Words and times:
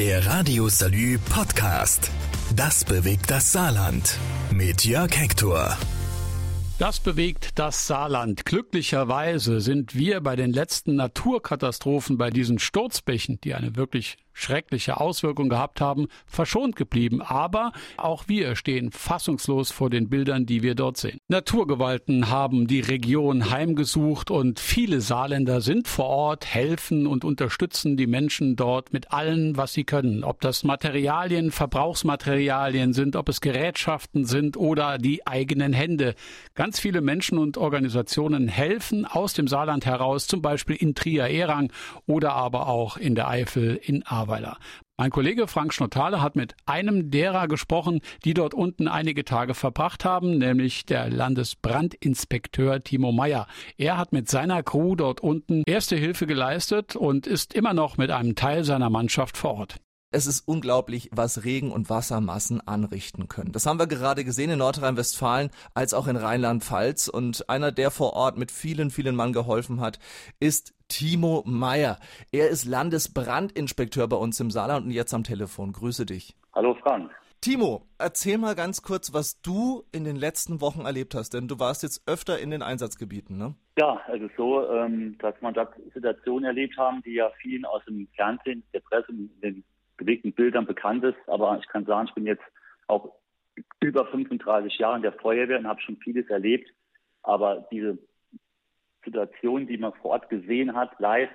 Der 0.00 0.24
Radio 0.24 0.66
Salü 0.70 1.18
Podcast. 1.18 2.10
Das 2.56 2.86
bewegt 2.86 3.30
das 3.30 3.52
Saarland. 3.52 4.16
Mit 4.50 4.86
Jörg 4.86 5.14
Hector. 5.14 5.76
Das 6.78 7.00
bewegt 7.00 7.58
das 7.58 7.86
Saarland. 7.86 8.46
Glücklicherweise 8.46 9.60
sind 9.60 9.94
wir 9.94 10.22
bei 10.22 10.36
den 10.36 10.54
letzten 10.54 10.96
Naturkatastrophen, 10.96 12.16
bei 12.16 12.30
diesen 12.30 12.58
Sturzbächen, 12.58 13.42
die 13.42 13.52
eine 13.52 13.76
wirklich 13.76 14.16
schreckliche 14.40 15.00
Auswirkungen 15.00 15.50
gehabt 15.50 15.80
haben, 15.80 16.06
verschont 16.26 16.76
geblieben. 16.76 17.20
Aber 17.22 17.72
auch 17.96 18.24
wir 18.28 18.56
stehen 18.56 18.90
fassungslos 18.90 19.70
vor 19.70 19.90
den 19.90 20.08
Bildern, 20.08 20.46
die 20.46 20.62
wir 20.62 20.74
dort 20.74 20.96
sehen. 20.96 21.18
Naturgewalten 21.28 22.30
haben 22.30 22.66
die 22.66 22.80
Region 22.80 23.50
heimgesucht 23.50 24.30
und 24.30 24.58
viele 24.58 25.00
Saarländer 25.00 25.60
sind 25.60 25.88
vor 25.88 26.06
Ort, 26.06 26.46
helfen 26.46 27.06
und 27.06 27.24
unterstützen 27.24 27.96
die 27.96 28.06
Menschen 28.06 28.56
dort 28.56 28.92
mit 28.92 29.12
allem, 29.12 29.56
was 29.56 29.72
sie 29.72 29.84
können. 29.84 30.24
Ob 30.24 30.40
das 30.40 30.64
Materialien, 30.64 31.50
Verbrauchsmaterialien 31.50 32.92
sind, 32.92 33.16
ob 33.16 33.28
es 33.28 33.40
Gerätschaften 33.40 34.24
sind 34.24 34.56
oder 34.56 34.98
die 34.98 35.26
eigenen 35.26 35.72
Hände. 35.72 36.14
Ganz 36.54 36.80
viele 36.80 37.00
Menschen 37.00 37.38
und 37.38 37.58
Organisationen 37.58 38.48
helfen 38.48 39.04
aus 39.04 39.34
dem 39.34 39.48
Saarland 39.48 39.86
heraus, 39.86 40.26
zum 40.26 40.40
Beispiel 40.40 40.76
in 40.76 40.94
Trier-Erang 40.94 41.72
oder 42.06 42.32
aber 42.32 42.68
auch 42.68 42.96
in 42.96 43.14
der 43.14 43.28
Eifel 43.28 43.78
in 43.82 44.04
Aarau. 44.06 44.29
Ahrweiler. 44.30 44.58
Mein 44.96 45.10
Kollege 45.10 45.48
Frank 45.48 45.72
Schnottale 45.72 46.20
hat 46.22 46.36
mit 46.36 46.54
einem 46.66 47.10
derer 47.10 47.48
gesprochen, 47.48 48.00
die 48.24 48.34
dort 48.34 48.54
unten 48.54 48.86
einige 48.86 49.24
Tage 49.24 49.54
verbracht 49.54 50.04
haben, 50.04 50.38
nämlich 50.38 50.84
der 50.84 51.08
Landesbrandinspekteur 51.10 52.84
Timo 52.84 53.10
Meyer. 53.10 53.46
Er 53.76 53.96
hat 53.96 54.12
mit 54.12 54.28
seiner 54.28 54.62
Crew 54.62 54.94
dort 54.94 55.20
unten 55.20 55.62
erste 55.66 55.96
Hilfe 55.96 56.26
geleistet 56.26 56.96
und 56.96 57.26
ist 57.26 57.54
immer 57.54 57.74
noch 57.74 57.96
mit 57.96 58.10
einem 58.10 58.34
Teil 58.34 58.64
seiner 58.64 58.90
Mannschaft 58.90 59.36
vor 59.36 59.54
Ort. 59.54 59.76
Es 60.12 60.26
ist 60.26 60.48
unglaublich, 60.48 61.08
was 61.12 61.44
Regen- 61.44 61.70
und 61.70 61.88
Wassermassen 61.88 62.60
anrichten 62.66 63.28
können. 63.28 63.52
Das 63.52 63.64
haben 63.64 63.78
wir 63.78 63.86
gerade 63.86 64.24
gesehen 64.24 64.50
in 64.50 64.58
Nordrhein-Westfalen 64.58 65.50
als 65.72 65.94
auch 65.94 66.08
in 66.08 66.16
Rheinland-Pfalz. 66.16 67.06
Und 67.06 67.48
einer, 67.48 67.70
der 67.70 67.92
vor 67.92 68.14
Ort 68.14 68.36
mit 68.36 68.50
vielen, 68.50 68.90
vielen 68.90 69.14
Mann 69.14 69.32
geholfen 69.32 69.80
hat, 69.80 70.00
ist 70.40 70.74
Timo 70.88 71.44
Meyer. 71.46 71.96
Er 72.32 72.48
ist 72.48 72.64
Landesbrandinspekteur 72.64 74.08
bei 74.08 74.16
uns 74.16 74.40
im 74.40 74.50
Saarland 74.50 74.86
und 74.86 74.90
jetzt 74.90 75.14
am 75.14 75.22
Telefon. 75.22 75.70
Grüße 75.70 76.06
dich. 76.06 76.34
Hallo 76.56 76.74
Frank. 76.82 77.12
Timo, 77.40 77.86
erzähl 77.96 78.36
mal 78.36 78.56
ganz 78.56 78.82
kurz, 78.82 79.14
was 79.14 79.40
du 79.42 79.84
in 79.92 80.02
den 80.02 80.16
letzten 80.16 80.60
Wochen 80.60 80.86
erlebt 80.86 81.14
hast, 81.14 81.34
denn 81.34 81.46
du 81.46 81.60
warst 81.60 81.84
jetzt 81.84 82.02
öfter 82.06 82.40
in 82.40 82.50
den 82.50 82.62
Einsatzgebieten, 82.62 83.38
ne? 83.38 83.54
Ja, 83.78 84.02
also 84.08 84.28
so, 84.36 84.68
ähm, 84.72 85.16
dass 85.20 85.40
man 85.40 85.54
da 85.54 85.70
Situationen 85.94 86.44
erlebt 86.44 86.76
haben, 86.76 87.00
die 87.02 87.14
ja 87.14 87.30
vielen 87.40 87.64
aus 87.64 87.82
dem 87.86 88.08
Fernsehen, 88.16 88.64
der 88.74 88.80
Presse, 88.80 89.12
in 89.12 89.30
den 89.40 89.64
bewegten 90.00 90.32
Bildern 90.32 90.66
bekannt 90.66 91.04
ist. 91.04 91.18
Aber 91.26 91.58
ich 91.60 91.68
kann 91.68 91.86
sagen, 91.86 92.08
ich 92.08 92.14
bin 92.14 92.26
jetzt 92.26 92.42
auch 92.88 93.14
über 93.80 94.06
35 94.06 94.78
Jahre 94.78 94.96
in 94.96 95.02
der 95.02 95.12
Feuerwehr 95.12 95.58
und 95.58 95.68
habe 95.68 95.80
schon 95.80 95.98
vieles 95.98 96.28
erlebt. 96.28 96.68
Aber 97.22 97.68
diese 97.70 97.98
Situation, 99.04 99.66
die 99.66 99.78
man 99.78 99.92
vor 99.94 100.12
Ort 100.12 100.28
gesehen 100.28 100.74
hat, 100.74 100.98
live, 100.98 101.30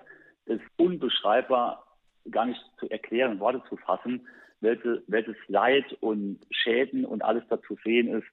ist 0.46 0.64
unbeschreibbar, 0.78 1.86
gar 2.32 2.46
nicht 2.46 2.62
zu 2.80 2.90
erklären, 2.90 3.40
Worte 3.40 3.62
zu 3.70 3.78
fassen, 3.78 4.28
welche, 4.62 5.04
welches 5.08 5.36
Leid 5.48 5.86
und 6.02 6.40
Schäden 6.52 7.06
und 7.06 7.24
alles 7.24 7.44
dazu 7.50 7.78
sehen 7.84 8.08
ist, 8.08 8.28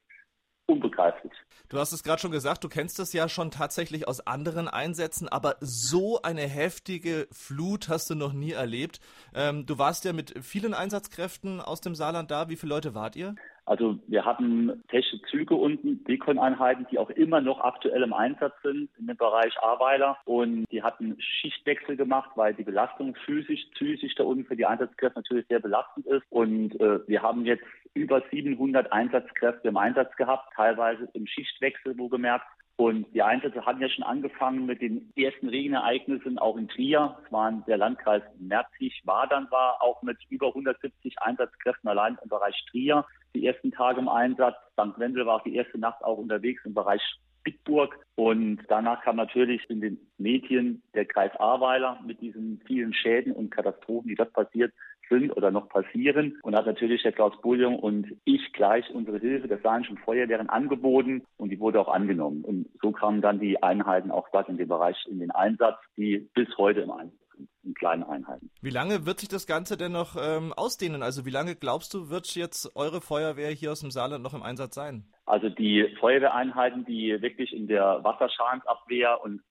unbegreiflich. 0.67 1.33
Du 1.69 1.79
hast 1.79 1.93
es 1.93 2.03
gerade 2.03 2.21
schon 2.21 2.31
gesagt, 2.31 2.65
du 2.65 2.69
kennst 2.69 2.99
es 2.99 3.13
ja 3.13 3.29
schon 3.29 3.51
tatsächlich 3.51 4.07
aus 4.07 4.27
anderen 4.27 4.69
Einsätzen, 4.69 5.29
aber 5.29 5.57
so 5.61 6.21
eine 6.23 6.43
heftige 6.43 7.29
Flut 7.33 7.89
hast 7.89 8.11
du 8.11 8.15
noch 8.15 8.33
nie 8.33 8.53
erlebt. 8.53 9.01
Ähm, 9.35 9.65
du 9.65 9.79
warst 9.79 10.05
ja 10.05 10.13
mit 10.13 10.35
vielen 10.43 10.75
Einsatzkräften 10.75 11.61
aus 11.61 11.81
dem 11.81 11.95
Saarland 11.95 12.31
da. 12.31 12.49
Wie 12.49 12.57
viele 12.57 12.75
Leute 12.75 12.95
wart 12.95 13.17
ihr? 13.17 13.35
Also 13.65 13.99
wir 14.07 14.25
hatten 14.25 14.83
technische 14.89 15.23
Züge 15.31 15.55
unten, 15.55 16.03
Dekon-Einheiten, 16.05 16.87
die 16.91 16.99
auch 16.99 17.11
immer 17.11 17.41
noch 17.41 17.61
aktuell 17.61 18.03
im 18.03 18.13
Einsatz 18.13 18.55
sind 18.63 18.91
in 18.98 19.07
dem 19.07 19.17
Bereich 19.17 19.57
Aweiler. 19.63 20.19
Und 20.25 20.64
die 20.70 20.83
hatten 20.83 21.17
Schichtwechsel 21.20 21.97
gemacht, 21.97 22.31
weil 22.35 22.55
die 22.55 22.64
Belastung 22.64 23.14
physisch, 23.25 23.64
psychisch 23.75 24.14
da 24.17 24.25
unten 24.25 24.45
für 24.45 24.57
die 24.57 24.67
Einsatzkräfte 24.67 25.19
natürlich 25.19 25.47
sehr 25.48 25.61
belastend 25.61 26.07
ist. 26.07 26.25
Und 26.31 26.79
äh, 26.81 27.07
wir 27.07 27.23
haben 27.23 27.45
jetzt 27.45 27.64
über 27.95 28.23
700 28.31 28.92
Einsatzkräfte 28.92 29.69
im 29.69 29.77
Einsatz 29.77 30.15
gehabt, 30.17 30.53
teilweise 30.55 31.09
im 31.13 31.27
Schichtwechsel, 31.27 31.97
wo 31.98 32.09
gemerkt. 32.09 32.47
Und 32.77 33.07
die 33.15 33.23
Einsätze 33.23 33.65
hatten 33.65 33.81
ja 33.81 33.89
schon 33.89 34.05
angefangen 34.05 34.67
mit 34.67 34.81
den 34.81 35.13
ersten 35.17 35.49
Regenereignissen 35.49 36.39
auch 36.39 36.57
in 36.57 36.69
Trier. 36.69 37.17
Es 37.25 37.33
waren 37.33 37.65
der 37.67 37.77
Landkreis 37.77 38.23
Merzig-Wadern 38.39 39.49
war 39.51 39.83
auch 39.83 40.03
mit 40.03 40.19
über 40.31 40.49
170 40.49 41.21
Einsatzkräften 41.21 41.89
allein 41.89 42.19
im 42.23 42.29
Bereich 42.29 42.57
Trier 42.71 43.05
die 43.35 43.47
ersten 43.47 43.71
Tage 43.73 44.01
im 44.01 44.09
Einsatz. 44.09 44.57
St. 44.73 44.99
Wendel 44.99 45.27
war 45.27 45.37
auch 45.37 45.45
die 45.45 45.55
erste 45.55 45.79
Nacht 45.79 46.03
auch 46.03 46.19
unterwegs 46.19 46.65
im 46.65 46.75
Bereich 46.75 47.03
Bitburg. 47.45 47.99
Und 48.15 48.61
danach 48.69 49.03
kam 49.03 49.17
natürlich 49.17 49.69
in 49.69 49.81
den 49.81 49.99
Medien 50.19 50.83
der 50.95 51.05
Kreis 51.05 51.33
Ahrweiler 51.39 52.01
mit 52.05 52.21
diesen 52.21 52.61
vielen 52.67 52.95
Schäden 52.95 53.33
und 53.33 53.51
Katastrophen, 53.51 54.09
die 54.09 54.15
dort 54.15 54.33
passiert 54.33 54.73
sind 55.12 55.36
oder 55.36 55.50
noch 55.50 55.68
passieren. 55.68 56.39
Und 56.42 56.56
hat 56.56 56.67
natürlich 56.67 57.02
der 57.02 57.12
Klaus 57.12 57.39
Bullion 57.40 57.77
und 57.77 58.06
ich 58.24 58.52
gleich 58.52 58.89
unsere 58.90 59.18
Hilfe 59.18 59.48
der 59.48 59.58
Saarischen 59.58 59.98
Feuerwehren 59.98 60.48
angeboten 60.48 61.24
und 61.36 61.50
die 61.50 61.61
wurde 61.61 61.80
auch 61.80 61.89
angenommen. 61.89 62.42
Und 62.45 62.68
so 62.80 62.92
kamen 62.92 63.20
dann 63.20 63.39
die 63.39 63.62
Einheiten 63.62 64.11
auch 64.11 64.28
dort 64.33 64.48
in 64.48 64.56
dem 64.56 64.68
Bereich 64.68 64.96
in 65.08 65.20
den 65.20 65.30
Einsatz, 65.30 65.77
die 65.96 66.30
bis 66.34 66.48
heute 66.56 66.80
im 66.80 66.90
Einsatz 66.90 67.18
in 67.64 67.74
kleinen 67.74 68.02
Einheiten. 68.02 68.50
Wie 68.61 68.70
lange 68.70 69.06
wird 69.06 69.20
sich 69.20 69.28
das 69.28 69.46
Ganze 69.46 69.77
denn 69.77 69.92
noch 69.92 70.17
ähm, 70.20 70.52
ausdehnen? 70.52 71.02
Also 71.02 71.24
wie 71.24 71.30
lange 71.30 71.55
glaubst 71.55 71.94
du, 71.94 72.11
wird 72.11 72.34
jetzt 72.34 72.74
eure 72.77 73.00
Feuerwehr 73.00 73.50
hier 73.50 73.73
aus 73.73 73.80
dem 73.80 73.90
Saarland 73.90 74.23
noch 74.23 74.34
im 74.34 74.42
Einsatz 74.42 74.74
sein? 74.74 75.05
Also 75.27 75.48
die 75.48 75.86
Feuerwehreinheiten, 76.00 76.84
die 76.84 77.17
wirklich 77.20 77.52
in 77.52 77.68
der 77.68 78.00
Wasserschadensabwehr 78.02 79.20
und 79.23 79.42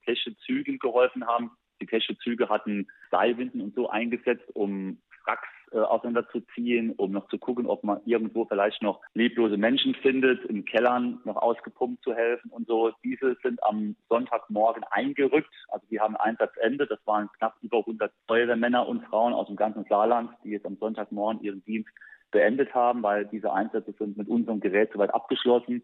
Zügen 0.45 0.79
geholfen 0.79 1.25
haben, 1.25 1.51
die 1.81 2.17
Züge 2.17 2.49
hatten 2.49 2.87
Seilwinden 3.09 3.61
und 3.61 3.73
so 3.75 3.89
eingesetzt, 3.89 4.45
um 4.53 5.01
Wracks 5.25 5.47
äh, 5.71 5.77
auseinanderzuziehen, 5.77 6.91
um 6.93 7.11
noch 7.11 7.27
zu 7.29 7.37
gucken, 7.37 7.65
ob 7.65 7.83
man 7.83 8.01
irgendwo 8.05 8.45
vielleicht 8.45 8.81
noch 8.81 9.01
leblose 9.13 9.57
Menschen 9.57 9.95
findet, 9.95 10.43
in 10.45 10.65
Kellern 10.65 11.21
noch 11.23 11.37
ausgepumpt 11.37 12.03
zu 12.03 12.13
helfen 12.13 12.51
und 12.51 12.67
so. 12.67 12.91
Diese 13.03 13.37
sind 13.41 13.63
am 13.63 13.95
Sonntagmorgen 14.09 14.83
eingerückt. 14.91 15.49
Also 15.69 15.85
die 15.89 15.99
haben 15.99 16.17
Einsatzende. 16.17 16.87
Das 16.87 16.99
waren 17.05 17.29
knapp 17.37 17.55
über 17.61 17.79
100 17.79 18.11
Feuerwehrmänner 18.27 18.87
und 18.87 19.05
Frauen 19.05 19.33
aus 19.33 19.47
dem 19.47 19.55
ganzen 19.55 19.85
Saarland, 19.85 20.31
die 20.43 20.49
jetzt 20.49 20.65
am 20.65 20.77
Sonntagmorgen 20.77 21.41
ihren 21.41 21.63
Dienst 21.63 21.89
beendet 22.31 22.73
haben, 22.73 23.03
weil 23.03 23.25
diese 23.25 23.53
Einsätze 23.53 23.93
sind 23.97 24.17
mit 24.17 24.27
unserem 24.27 24.59
Gerät 24.59 24.91
soweit 24.93 25.13
abgeschlossen. 25.13 25.83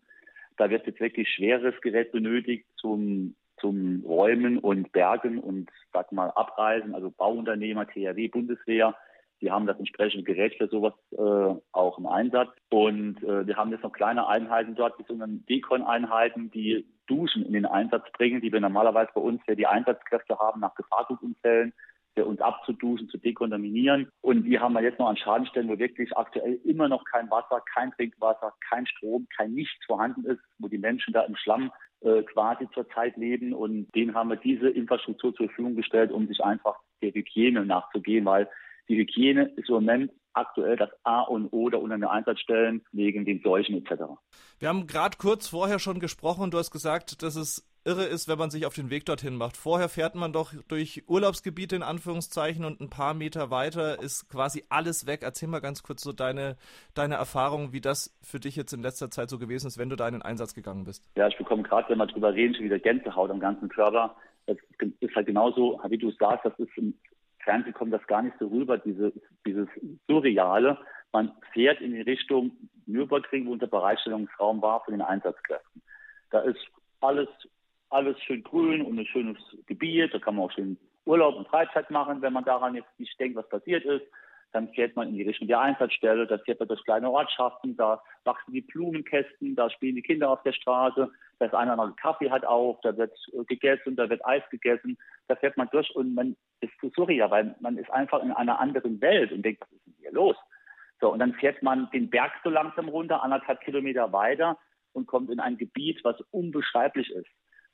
Da 0.58 0.70
wird 0.70 0.88
jetzt 0.88 1.00
wirklich 1.00 1.30
schweres 1.30 1.80
Gerät 1.82 2.12
benötigt 2.12 2.66
zum 2.78 3.36
zum 3.60 4.04
Räumen 4.06 4.60
und 4.60 4.92
Bergen 4.92 5.40
und 5.40 5.70
sag 5.92 6.12
mal 6.12 6.30
Abreisen, 6.32 6.94
also 6.94 7.10
Bauunternehmer, 7.10 7.88
THW, 7.88 8.28
Bundeswehr, 8.28 8.96
die 9.42 9.52
haben 9.52 9.68
das 9.68 9.78
entsprechende 9.78 10.24
Gerät 10.24 10.56
für 10.56 10.68
sowas 10.68 10.94
äh, 11.12 11.60
auch 11.72 11.98
im 11.98 12.08
Einsatz. 12.08 12.50
Und 12.70 13.22
äh, 13.24 13.46
wir 13.46 13.56
haben 13.56 13.72
jetzt 13.72 13.84
noch 13.84 13.94
kleine 13.94 14.28
Einheiten 14.28 14.76
dort, 14.76 14.98
beziehungsweise 14.98 15.40
Dekon-Einheiten, 15.50 16.52
die 16.52 16.86
Duschen 17.08 17.46
in 17.46 17.54
den 17.54 17.66
Einsatz 17.66 18.04
bringen, 18.14 18.42
die 18.42 18.52
wir 18.52 18.60
normalerweise 18.60 19.12
bei 19.14 19.22
uns 19.22 19.42
für 19.46 19.56
die 19.56 19.68
Einsatzkräfte 19.68 20.38
haben 20.40 20.60
nach 20.60 20.76
Gefahrgutunfällen, 20.76 21.74
für 22.16 22.26
uns 22.26 22.42
abzuduschen, 22.42 23.10
zu 23.10 23.20
dekontaminieren. 23.20 24.12
Und 24.22 24.46
die 24.46 24.60
haben 24.60 24.74
wir 24.74 24.82
jetzt 24.82 24.98
noch 24.98 25.08
an 25.08 25.18
Schadenstellen, 25.18 25.70
wo 25.70 25.78
wirklich 25.78 26.18
aktuell 26.18 26.60
immer 26.66 26.90
noch 26.90 27.04
kein 27.06 27.30
Wasser, 27.30 27.62
kein 27.74 27.92
Trinkwasser, 27.92 28.54
kein 28.68 28.88
Strom, 28.88 29.28
kein 29.38 29.54
Nichts 29.54 29.86
vorhanden 29.86 30.26
ist, 30.26 30.42
wo 30.58 30.68
die 30.68 30.80
Menschen 30.80 31.14
da 31.14 31.22
im 31.22 31.36
Schlamm 31.36 31.72
äh, 32.02 32.24
quasi 32.24 32.68
zurzeit 32.74 33.18
leben. 33.18 33.54
Und 33.54 33.94
denen 33.94 34.16
haben 34.16 34.30
wir 34.30 34.38
diese 34.38 34.68
Infrastruktur 34.68 35.34
zur 35.36 35.46
Verfügung 35.46 35.76
gestellt, 35.76 36.12
um 36.12 36.28
sich 36.28 36.44
einfach 36.44 36.80
der 37.04 37.14
Hygiene 37.14 37.64
nachzugehen, 37.66 38.26
weil 38.26 38.50
die 38.90 38.98
Hygiene 38.98 39.52
ist 39.56 39.70
im 39.70 39.76
Moment 39.76 40.12
aktuell 40.34 40.76
das 40.78 40.90
A 41.04 41.22
und 41.22 41.52
O 41.52 41.70
der 41.70 41.82
unter 41.82 42.12
Einsatzstellen 42.12 42.86
wegen 42.92 43.26
den 43.26 43.42
Seuchen 43.42 43.76
etc. 43.76 44.04
Wir 44.60 44.70
haben 44.70 44.88
gerade 44.88 45.18
kurz 45.18 45.48
vorher 45.48 45.80
schon 45.80 46.00
gesprochen. 46.00 46.52
Du 46.52 46.58
hast 46.58 46.72
gesagt, 46.72 47.24
dass 47.24 47.36
es 47.36 47.68
irre 47.88 48.04
ist, 48.04 48.28
wenn 48.28 48.38
man 48.38 48.50
sich 48.50 48.66
auf 48.66 48.76
den 48.76 48.90
Weg 48.90 49.06
dorthin 49.06 49.36
macht. 49.36 49.56
Vorher 49.56 49.88
fährt 49.88 50.14
man 50.14 50.34
doch 50.34 50.54
durch 50.68 51.04
Urlaubsgebiete 51.08 51.76
in 51.76 51.84
Anführungszeichen 51.84 52.66
und 52.66 52.82
ein 52.82 52.90
paar 52.90 53.14
Meter 53.14 53.50
weiter 53.50 54.02
ist 54.02 54.30
quasi 54.30 54.64
alles 54.70 55.08
weg. 55.08 55.22
Erzähl 55.24 55.48
mal 55.48 55.62
ganz 55.62 55.84
kurz 55.84 56.04
so 56.04 56.12
deine, 56.12 56.58
deine 56.94 57.16
Erfahrung, 57.16 57.72
wie 57.72 57.82
das 57.82 58.16
für 58.22 58.40
dich 58.40 58.58
jetzt 58.58 58.74
in 58.74 58.82
letzter 58.82 59.10
Zeit 59.10 59.30
so 59.30 59.40
gewesen 59.40 59.68
ist, 59.68 59.78
wenn 59.78 59.90
du 59.90 59.96
da 59.96 60.08
in 60.08 60.16
den 60.16 60.22
Einsatz 60.22 60.54
gegangen 60.54 60.84
bist. 60.84 61.04
Ja, 61.16 61.28
ich 61.28 61.38
bekomme 61.38 61.64
gerade, 61.64 61.90
wenn 61.90 61.98
wir 61.98 62.08
drüber 62.08 62.34
reden, 62.34 62.54
schon 62.56 62.66
wieder 62.66 62.80
Gänsehaut 62.80 63.32
am 63.32 63.40
ganzen 63.40 63.70
Körper. 63.70 64.16
Es 64.46 64.58
ist 65.00 65.16
halt 65.16 65.28
genauso, 65.28 65.80
wie 65.88 65.98
du 65.98 66.12
sagst, 66.12 66.46
das 66.46 66.60
ist 66.60 66.70
Fernsehen 67.48 67.74
kommt 67.74 67.94
das 67.94 68.06
gar 68.08 68.22
nicht 68.22 68.36
so 68.40 68.48
rüber, 68.48 68.78
diese, 68.78 69.14
dieses 69.46 69.70
Surreale. 70.06 70.78
Man 71.14 71.32
fährt 71.54 71.80
in 71.80 71.94
die 71.94 72.02
Richtung 72.02 72.52
Nürburgring, 72.86 73.48
wo 73.48 73.54
unser 73.54 73.68
Bereitstellungsraum 73.68 74.62
war 74.62 74.84
für 74.84 74.92
den 74.92 75.02
Einsatzkräften. 75.02 75.82
Da 76.30 76.42
ist 76.42 76.60
alles, 77.00 77.30
alles 77.90 78.20
schön 78.24 78.44
grün 78.44 78.82
und 78.82 79.00
ein 79.00 79.06
schönes 79.06 79.38
Gebiet. 79.66 80.14
Da 80.14 80.20
kann 80.20 80.36
man 80.36 80.44
auch 80.44 80.52
schön 80.52 80.78
Urlaub 81.06 81.36
und 81.36 81.48
Freizeit 81.48 81.90
machen, 81.90 82.22
wenn 82.22 82.34
man 82.34 82.44
daran 82.44 82.76
jetzt 82.76 83.00
nicht 83.00 83.18
denkt, 83.18 83.38
was 83.38 83.48
passiert 83.48 83.86
ist. 83.86 84.04
Dann 84.52 84.70
fährt 84.70 84.96
man 84.96 85.10
in 85.10 85.16
die 85.16 85.24
Richtung 85.24 85.48
der 85.48 85.60
Einsatzstelle, 85.60 86.26
da 86.26 86.38
fährt 86.40 86.60
man 86.60 86.68
durch 86.68 86.84
kleine 86.84 87.10
Ortschaften, 87.12 87.76
da 87.76 88.02
wachsen 88.24 88.54
die 88.54 88.62
Blumenkästen, 88.62 89.56
da 89.56 89.70
spielen 89.70 89.96
die 89.96 90.02
Kinder 90.02 90.30
auf 90.30 90.42
der 90.44 90.54
Straße, 90.54 91.12
da 91.40 91.46
ist 91.46 91.54
einer 91.54 91.76
noch 91.76 91.96
Kaffee 91.98 92.32
hat 92.32 92.46
auf, 92.46 92.80
da 92.82 92.96
wird 92.98 93.14
gegessen, 93.48 93.96
da 93.96 94.10
wird 94.10 94.26
Eis 94.26 94.44
gegessen, 94.50 94.98
da 95.28 95.36
fährt 95.36 95.58
man 95.58 95.70
durch 95.72 95.94
und 95.96 96.16
man 96.16 96.36
ist 96.62 96.74
zu 96.80 96.90
surreal, 96.96 97.30
weil 97.30 97.56
man 97.60 97.78
ist 97.78 97.92
einfach 97.92 98.24
in 98.24 98.32
einer 98.32 98.60
anderen 98.60 99.02
Welt 99.02 99.32
und 99.32 99.44
denkt, 99.44 99.62
was 99.62 99.72
ist 99.72 99.86
denn 99.86 99.96
hier 100.00 100.12
los? 100.12 100.36
So, 101.00 101.12
und 101.12 101.20
dann 101.20 101.34
fährt 101.34 101.62
man 101.62 101.90
den 101.92 102.10
Berg 102.10 102.32
so 102.44 102.50
langsam 102.50 102.90
runter, 102.90 103.22
anderthalb 103.22 103.62
Kilometer 103.62 104.12
weiter 104.14 104.58
und 104.94 105.06
kommt 105.06 105.30
in 105.30 105.40
ein 105.40 105.58
Gebiet, 105.58 106.04
was 106.04 106.20
unbeschreiblich 106.32 107.12
ist. 107.12 107.28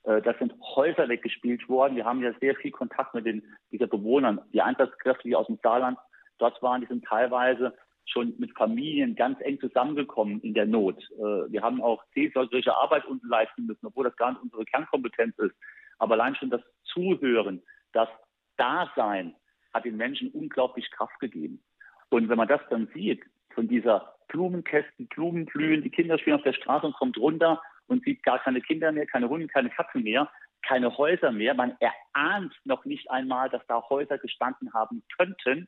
Äh, 0.03 0.21
das 0.21 0.37
sind 0.39 0.53
Häuser 0.75 1.07
weggespielt 1.07 1.67
worden. 1.69 1.95
Wir 1.95 2.05
haben 2.05 2.21
ja 2.21 2.33
sehr 2.39 2.55
viel 2.55 2.71
Kontakt 2.71 3.13
mit 3.13 3.25
den, 3.25 3.43
dieser 3.71 3.87
Bewohnern. 3.87 4.41
Die 4.51 4.61
Einsatzkräfte, 4.61 5.27
die 5.27 5.35
aus 5.35 5.47
dem 5.47 5.59
Saarland 5.63 5.97
dort 6.43 6.61
waren, 6.61 6.81
die 6.81 6.87
sind 6.87 7.05
teilweise 7.05 7.73
schon 8.05 8.33
mit 8.37 8.55
Familien 8.57 9.15
ganz 9.15 9.39
eng 9.41 9.59
zusammengekommen 9.59 10.41
in 10.41 10.53
der 10.53 10.65
Not. 10.65 10.97
Äh, 11.17 11.51
wir 11.51 11.61
haben 11.61 11.81
auch 11.81 12.03
seelsorgerische 12.13 12.75
Arbeit 12.75 13.05
unten 13.05 13.27
leisten 13.27 13.65
müssen, 13.65 13.85
obwohl 13.85 14.03
das 14.03 14.15
gar 14.17 14.31
nicht 14.31 14.41
unsere 14.41 14.65
Kernkompetenz 14.65 15.37
ist. 15.39 15.55
Aber 15.99 16.15
allein 16.15 16.35
schon 16.35 16.49
das 16.49 16.61
Zuhören, 16.83 17.63
das 17.93 18.09
Dasein 18.57 19.35
hat 19.73 19.85
den 19.85 19.95
Menschen 19.95 20.29
unglaublich 20.31 20.91
Kraft 20.91 21.17
gegeben. 21.19 21.63
Und 22.09 22.29
wenn 22.29 22.37
man 22.37 22.47
das 22.47 22.61
dann 22.69 22.89
sieht, 22.93 23.23
von 23.53 23.67
dieser 23.67 24.15
Blumenkästen, 24.27 25.07
Blumenblühen, 25.07 25.81
die 25.81 25.89
Kinder 25.89 26.17
spielen 26.17 26.35
auf 26.35 26.43
der 26.43 26.53
Straße 26.53 26.85
und 26.87 26.95
kommt 26.95 27.17
runter 27.17 27.61
und 27.87 28.03
sieht 28.03 28.23
gar 28.23 28.39
keine 28.39 28.61
Kinder 28.61 28.91
mehr, 28.91 29.05
keine 29.05 29.29
Hunde, 29.29 29.47
keine 29.47 29.69
Katzen 29.69 30.03
mehr, 30.03 30.29
keine 30.67 30.97
Häuser 30.97 31.31
mehr. 31.31 31.53
Man 31.53 31.75
erahnt 31.79 32.53
noch 32.65 32.85
nicht 32.85 33.09
einmal, 33.09 33.49
dass 33.49 33.65
da 33.67 33.81
Häuser 33.89 34.17
gestanden 34.17 34.73
haben 34.73 35.03
könnten, 35.17 35.67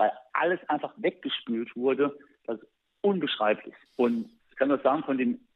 weil 0.00 0.12
alles 0.32 0.58
einfach 0.70 0.94
weggespült 0.96 1.76
wurde. 1.76 2.18
Das 2.46 2.58
ist 2.58 2.66
unbeschreiblich. 3.02 3.74
Und 3.96 4.30
ich 4.48 4.56
kann 4.56 4.68
nur 4.68 4.78
sagen, 4.78 5.04
von 5.04 5.18
den 5.18 5.46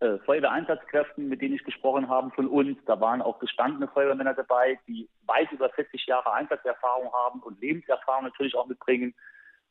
äh, 0.00 0.18
Feuerwehreinsatzkräften, 0.26 1.26
mit 1.26 1.40
denen 1.40 1.54
ich 1.54 1.64
gesprochen 1.64 2.10
habe, 2.10 2.30
von 2.32 2.46
uns, 2.46 2.76
da 2.84 3.00
waren 3.00 3.22
auch 3.22 3.38
gestandene 3.38 3.88
Feuerwehrmänner 3.88 4.34
dabei, 4.34 4.78
die 4.86 5.08
weit 5.26 5.50
über 5.52 5.70
40 5.70 6.04
Jahre 6.04 6.34
Einsatzerfahrung 6.34 7.10
haben 7.14 7.40
und 7.40 7.62
Lebenserfahrung 7.62 8.24
natürlich 8.24 8.54
auch 8.54 8.66
mitbringen. 8.66 9.14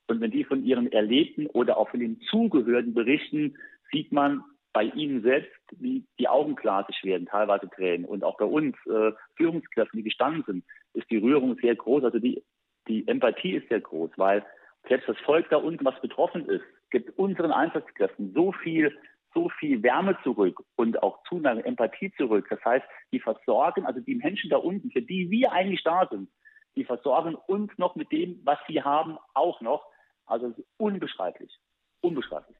Und 0.07 0.19
wenn 0.19 0.31
die 0.31 0.45
von 0.45 0.65
ihren 0.65 0.91
Erlebten 0.91 1.45
oder 1.45 1.77
auch 1.77 1.89
von 1.89 1.99
den 1.99 2.19
Zugehörigen 2.21 2.95
berichten, 2.95 3.55
sieht 3.91 4.11
man 4.11 4.43
bei 4.73 4.85
ihnen 4.85 5.21
selbst, 5.21 5.53
wie 5.77 6.07
die 6.17 6.27
Augen 6.27 6.55
glasig 6.55 7.03
werden, 7.03 7.27
teilweise 7.27 7.69
Tränen. 7.69 8.05
Und 8.05 8.23
auch 8.23 8.37
bei 8.37 8.45
uns 8.45 8.75
äh, 8.87 9.11
Führungskräften, 9.35 9.97
die 9.97 10.03
gestanden 10.03 10.43
sind, 10.47 10.65
ist 10.93 11.11
die 11.11 11.17
Rührung 11.17 11.55
sehr 11.61 11.75
groß. 11.75 12.03
Also 12.03 12.17
die 12.17 12.43
die 12.87 13.07
Empathie 13.07 13.55
ist 13.55 13.69
sehr 13.69 13.81
groß, 13.81 14.11
weil 14.17 14.45
selbst 14.87 15.07
das 15.07 15.17
Volk 15.19 15.49
da 15.49 15.57
unten, 15.57 15.85
was 15.85 15.99
betroffen 16.01 16.47
ist, 16.47 16.63
gibt 16.89 17.17
unseren 17.17 17.51
Einsatzkräften 17.51 18.33
so 18.33 18.51
viel, 18.51 18.95
so 19.33 19.49
viel 19.49 19.81
Wärme 19.81 20.17
zurück 20.23 20.63
und 20.75 21.01
auch 21.01 21.23
Zuneigung, 21.23 21.63
Empathie 21.63 22.11
zurück. 22.17 22.47
Das 22.49 22.63
heißt, 22.63 22.85
die 23.11 23.19
versorgen, 23.19 23.85
also 23.85 23.99
die 23.99 24.15
Menschen 24.15 24.49
da 24.49 24.57
unten, 24.57 24.91
für 24.91 25.01
die 25.01 25.29
wir 25.29 25.51
eigentlich 25.51 25.83
da 25.83 26.07
sind, 26.09 26.29
die 26.75 26.83
versorgen 26.83 27.35
uns 27.35 27.71
noch 27.77 27.95
mit 27.95 28.11
dem, 28.11 28.39
was 28.43 28.59
sie 28.67 28.81
haben, 28.81 29.17
auch 29.33 29.61
noch. 29.61 29.85
Also 30.25 30.47
es 30.47 30.57
ist 30.57 30.67
unbeschreiblich. 30.77 31.59
Unbeschreiblich. 32.01 32.57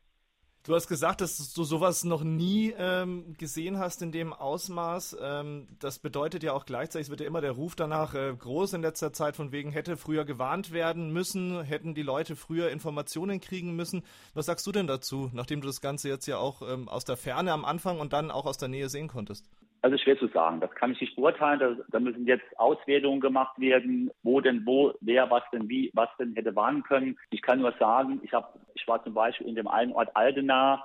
Du 0.66 0.74
hast 0.74 0.88
gesagt, 0.88 1.20
dass 1.20 1.52
du 1.52 1.66
sowas 1.66 2.06
noch 2.06 2.24
nie 2.24 2.74
ähm, 2.78 3.34
gesehen 3.38 3.80
hast 3.80 4.02
in 4.02 4.14
dem 4.14 4.32
Ausmaß. 4.32 5.18
Ähm, 5.20 5.68
das 5.80 6.00
bedeutet 6.00 6.42
ja 6.42 6.54
auch 6.54 6.66
gleichzeitig, 6.66 7.08
es 7.08 7.10
wird 7.10 7.20
ja 7.20 7.28
immer 7.28 7.42
der 7.42 7.52
Ruf 7.52 7.76
danach 7.76 8.14
äh, 8.14 8.34
groß 8.34 8.72
in 8.72 8.82
letzter 8.82 9.12
Zeit, 9.12 9.36
von 9.36 9.52
wegen 9.52 9.74
hätte 9.74 9.98
früher 9.98 10.24
gewarnt 10.24 10.72
werden 10.72 11.12
müssen, 11.12 11.62
hätten 11.64 11.96
die 11.96 12.02
Leute 12.02 12.38
früher 12.38 12.70
Informationen 12.70 13.42
kriegen 13.42 13.76
müssen. 13.76 14.04
Was 14.36 14.46
sagst 14.46 14.66
du 14.66 14.72
denn 14.72 14.88
dazu, 14.88 15.30
nachdem 15.34 15.60
du 15.60 15.68
das 15.68 15.82
Ganze 15.82 16.08
jetzt 16.08 16.28
ja 16.28 16.38
auch 16.38 16.62
ähm, 16.62 16.88
aus 16.88 17.04
der 17.04 17.18
Ferne 17.18 17.52
am 17.52 17.66
Anfang 17.66 18.00
und 18.00 18.14
dann 18.14 18.32
auch 18.32 18.46
aus 18.46 18.58
der 18.58 18.70
Nähe 18.70 18.88
sehen 18.88 19.10
konntest? 19.10 19.50
Also 19.84 19.98
schwer 19.98 20.18
zu 20.18 20.28
sagen. 20.28 20.62
Das 20.62 20.74
kann 20.76 20.94
ich 20.94 21.02
nicht 21.02 21.18
beurteilen. 21.18 21.60
Da, 21.60 21.76
da, 21.90 22.00
müssen 22.00 22.26
jetzt 22.26 22.46
Auswertungen 22.58 23.20
gemacht 23.20 23.60
werden, 23.60 24.10
wo 24.24 24.40
denn 24.40 24.66
wo, 24.66 24.94
wer 25.02 25.30
was 25.30 25.44
denn 25.52 25.68
wie, 25.68 25.92
was 25.94 26.08
denn 26.18 26.34
hätte 26.36 26.56
warnen 26.56 26.84
können. 26.84 27.20
Ich 27.32 27.42
kann 27.42 27.60
nur 27.60 27.74
sagen, 27.74 28.22
ich 28.24 28.32
habe, 28.32 28.48
ich 28.76 28.88
war 28.88 29.04
zum 29.04 29.14
Beispiel 29.14 29.46
in 29.46 29.56
dem 29.56 29.68
einen 29.68 29.92
Ort 29.92 30.16
Aldenau. 30.16 30.78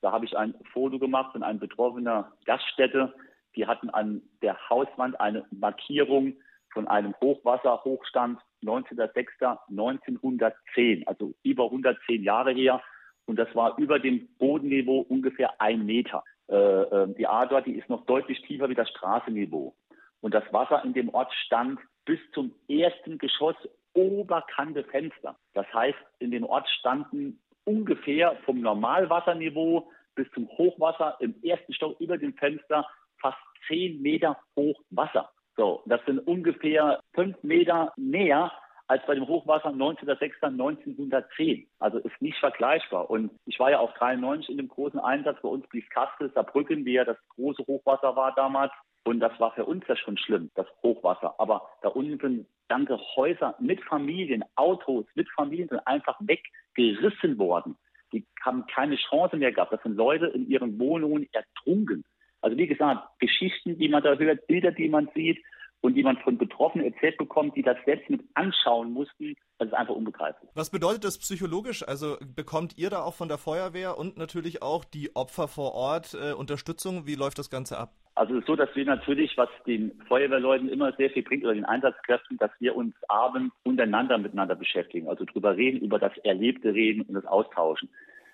Da 0.00 0.10
habe 0.10 0.24
ich 0.24 0.36
ein 0.36 0.56
Foto 0.72 0.98
gemacht 0.98 1.30
von 1.30 1.44
einem 1.44 1.60
betroffener 1.60 2.32
Gaststätte. 2.44 3.14
Die 3.54 3.68
hatten 3.68 3.88
an 3.90 4.20
der 4.42 4.56
Hauswand 4.68 5.20
eine 5.20 5.44
Markierung 5.52 6.34
von 6.72 6.88
einem 6.88 7.14
Hochwasserhochstand 7.20 8.40
19.06.1910, 8.64 11.06
also 11.06 11.34
über 11.44 11.66
110 11.66 12.24
Jahre 12.24 12.50
her. 12.50 12.82
Und 13.26 13.36
das 13.36 13.54
war 13.54 13.78
über 13.78 14.00
dem 14.00 14.26
Bodenniveau 14.38 15.06
ungefähr 15.08 15.60
ein 15.60 15.86
Meter. 15.86 16.24
Äh, 16.50 16.54
äh, 16.54 17.14
die 17.14 17.26
A 17.26 17.46
dort, 17.46 17.66
die 17.66 17.76
ist 17.78 17.88
noch 17.88 18.04
deutlich 18.06 18.42
tiefer 18.42 18.68
wie 18.68 18.74
das 18.74 18.88
Straßenniveau. 18.90 19.74
Und 20.20 20.34
das 20.34 20.44
Wasser 20.52 20.82
in 20.84 20.92
dem 20.92 21.08
Ort 21.14 21.32
stand 21.46 21.78
bis 22.04 22.18
zum 22.32 22.52
ersten 22.68 23.18
Geschoss 23.18 23.56
oberkante 23.94 24.84
Fenster. 24.84 25.36
Das 25.54 25.66
heißt, 25.72 25.98
in 26.18 26.30
dem 26.30 26.44
Ort 26.44 26.68
standen 26.68 27.40
ungefähr 27.64 28.36
vom 28.44 28.60
Normalwasserniveau 28.60 29.90
bis 30.14 30.30
zum 30.32 30.48
Hochwasser 30.48 31.16
im 31.20 31.34
ersten 31.42 31.72
Stock 31.72 32.00
über 32.00 32.18
dem 32.18 32.34
Fenster 32.34 32.86
fast 33.20 33.38
zehn 33.68 34.02
Meter 34.02 34.36
hoch 34.56 34.80
Wasser. 34.90 35.30
So, 35.56 35.82
das 35.86 36.00
sind 36.04 36.18
ungefähr 36.26 37.00
fünf 37.14 37.40
Meter 37.42 37.92
näher 37.96 38.50
als 38.90 39.06
bei 39.06 39.14
dem 39.14 39.28
Hochwasser 39.28 39.68
19.06.1910. 39.68 41.68
Also 41.78 41.98
ist 41.98 42.20
nicht 42.20 42.36
vergleichbar. 42.38 43.08
Und 43.08 43.30
ich 43.46 43.60
war 43.60 43.70
ja 43.70 43.78
auch 43.78 43.94
93 43.94 44.50
in 44.50 44.56
dem 44.56 44.66
großen 44.66 44.98
Einsatz. 44.98 45.38
Bei 45.42 45.48
uns 45.48 45.64
blies 45.68 45.88
Kastel, 45.90 46.32
Saarbrücken, 46.34 46.84
wie 46.84 46.94
ja 46.94 47.04
das 47.04 47.16
große 47.36 47.64
Hochwasser 47.68 48.16
war 48.16 48.34
damals. 48.34 48.72
Und 49.04 49.20
das 49.20 49.30
war 49.38 49.52
für 49.52 49.64
uns 49.64 49.84
ja 49.86 49.94
schon 49.94 50.18
schlimm, 50.18 50.50
das 50.56 50.66
Hochwasser. 50.82 51.36
Aber 51.38 51.68
da 51.82 51.90
unten 51.90 52.18
sind 52.18 52.48
ganze 52.68 52.98
Häuser 53.14 53.54
mit 53.60 53.80
Familien, 53.84 54.42
Autos 54.56 55.06
mit 55.14 55.28
Familien 55.36 55.68
sind 55.68 55.86
einfach 55.86 56.18
weggerissen 56.18 57.38
worden. 57.38 57.76
Die 58.12 58.26
haben 58.44 58.66
keine 58.66 58.96
Chance 58.96 59.36
mehr 59.36 59.52
gehabt. 59.52 59.72
Das 59.72 59.84
sind 59.84 59.94
Leute 59.94 60.26
in 60.26 60.50
ihren 60.50 60.80
Wohnungen 60.80 61.28
ertrunken. 61.30 62.02
Also 62.40 62.56
wie 62.56 62.66
gesagt, 62.66 63.06
Geschichten, 63.20 63.78
die 63.78 63.88
man 63.88 64.02
da 64.02 64.16
hört, 64.16 64.48
Bilder, 64.48 64.72
die 64.72 64.88
man 64.88 65.08
sieht, 65.14 65.38
und 65.80 65.94
die 65.94 66.02
man 66.02 66.16
von 66.18 66.36
Betroffenen 66.36 66.92
erzählt 66.92 67.16
bekommt, 67.16 67.56
die 67.56 67.62
das 67.62 67.76
selbst 67.84 68.10
mit 68.10 68.22
anschauen 68.34 68.92
mussten, 68.92 69.34
das 69.58 69.68
ist 69.68 69.74
einfach 69.74 69.94
unbegreiflich. 69.94 70.50
Was 70.54 70.70
bedeutet 70.70 71.04
das 71.04 71.18
psychologisch? 71.18 71.86
Also 71.86 72.16
bekommt 72.34 72.76
ihr 72.76 72.90
da 72.90 73.02
auch 73.02 73.14
von 73.14 73.28
der 73.28 73.38
Feuerwehr 73.38 73.98
und 73.98 74.16
natürlich 74.16 74.62
auch 74.62 74.84
die 74.84 75.14
Opfer 75.16 75.48
vor 75.48 75.72
Ort 75.74 76.14
äh, 76.14 76.32
Unterstützung? 76.32 77.06
Wie 77.06 77.14
läuft 77.14 77.38
das 77.38 77.50
Ganze 77.50 77.78
ab? 77.78 77.92
Also 78.14 78.34
es 78.34 78.40
ist 78.40 78.46
so, 78.46 78.56
dass 78.56 78.74
wir 78.74 78.84
natürlich, 78.84 79.36
was 79.36 79.48
den 79.66 79.92
Feuerwehrleuten 80.08 80.68
immer 80.68 80.92
sehr 80.92 81.10
viel 81.10 81.22
bringt 81.22 81.44
oder 81.44 81.54
den 81.54 81.64
Einsatzkräften, 81.64 82.36
dass 82.36 82.50
wir 82.58 82.76
uns 82.76 82.94
abends 83.08 83.54
untereinander 83.62 84.18
miteinander 84.18 84.56
beschäftigen, 84.56 85.08
also 85.08 85.24
drüber 85.24 85.56
reden, 85.56 85.80
über 85.80 85.98
das 85.98 86.16
Erlebte 86.18 86.74
reden 86.74 87.02
und 87.02 87.14
das 87.14 87.24
austauschen. 87.24 87.88